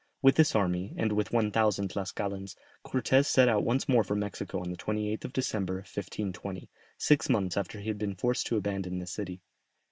With 0.23 0.33
this 0.33 0.49
small 0.49 0.63
army, 0.63 0.95
and 0.97 1.11
with 1.11 1.31
one 1.31 1.51
thousand 1.51 1.89
Tlascalans, 1.91 2.55
Cortès 2.83 3.27
set 3.27 3.47
out 3.47 3.63
once 3.63 3.87
more 3.87 4.03
for 4.03 4.15
Mexico 4.15 4.59
on 4.59 4.71
the 4.71 4.75
28th 4.75 5.25
of 5.25 5.33
December, 5.33 5.75
1520, 5.75 6.71
six 6.97 7.29
months 7.29 7.55
after 7.55 7.79
he 7.79 7.89
had 7.89 7.99
been 7.99 8.15
forced 8.15 8.47
to 8.47 8.57
abandon 8.57 8.97
the 8.97 9.05
city. 9.05 9.41